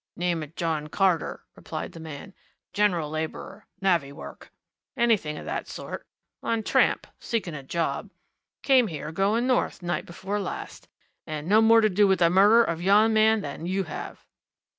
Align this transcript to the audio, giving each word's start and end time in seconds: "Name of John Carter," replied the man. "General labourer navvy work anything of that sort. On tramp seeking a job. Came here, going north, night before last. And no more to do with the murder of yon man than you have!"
"Name 0.15 0.41
of 0.41 0.55
John 0.55 0.87
Carter," 0.87 1.43
replied 1.55 1.91
the 1.91 1.99
man. 1.99 2.33
"General 2.73 3.07
labourer 3.11 3.67
navvy 3.81 4.11
work 4.11 4.51
anything 4.97 5.37
of 5.37 5.45
that 5.45 5.67
sort. 5.67 6.07
On 6.41 6.63
tramp 6.63 7.05
seeking 7.19 7.53
a 7.53 7.61
job. 7.61 8.09
Came 8.63 8.87
here, 8.87 9.11
going 9.11 9.45
north, 9.45 9.83
night 9.83 10.07
before 10.07 10.39
last. 10.39 10.87
And 11.27 11.47
no 11.47 11.61
more 11.61 11.81
to 11.81 11.87
do 11.89 12.07
with 12.07 12.17
the 12.17 12.31
murder 12.31 12.63
of 12.63 12.81
yon 12.81 13.13
man 13.13 13.41
than 13.41 13.67
you 13.67 13.83
have!" 13.83 14.25